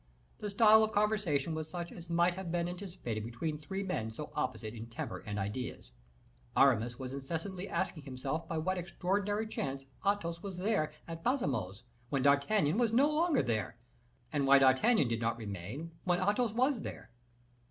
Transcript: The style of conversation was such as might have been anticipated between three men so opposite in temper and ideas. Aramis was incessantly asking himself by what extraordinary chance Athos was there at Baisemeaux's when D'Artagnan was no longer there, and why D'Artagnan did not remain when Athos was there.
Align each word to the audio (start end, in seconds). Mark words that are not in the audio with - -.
The 0.39 0.49
style 0.49 0.83
of 0.83 0.93
conversation 0.93 1.53
was 1.53 1.69
such 1.69 1.91
as 1.91 2.09
might 2.09 2.33
have 2.33 2.51
been 2.51 2.67
anticipated 2.67 3.23
between 3.23 3.59
three 3.59 3.83
men 3.83 4.09
so 4.09 4.31
opposite 4.35 4.73
in 4.73 4.87
temper 4.87 5.19
and 5.19 5.37
ideas. 5.37 5.91
Aramis 6.57 6.97
was 6.97 7.13
incessantly 7.13 7.69
asking 7.69 8.01
himself 8.01 8.47
by 8.47 8.57
what 8.57 8.79
extraordinary 8.79 9.45
chance 9.45 9.85
Athos 10.03 10.41
was 10.41 10.57
there 10.57 10.91
at 11.07 11.23
Baisemeaux's 11.23 11.83
when 12.09 12.23
D'Artagnan 12.23 12.79
was 12.79 12.91
no 12.91 13.13
longer 13.13 13.43
there, 13.43 13.77
and 14.33 14.47
why 14.47 14.57
D'Artagnan 14.57 15.07
did 15.07 15.21
not 15.21 15.37
remain 15.37 15.91
when 16.03 16.19
Athos 16.19 16.51
was 16.51 16.81
there. 16.81 17.11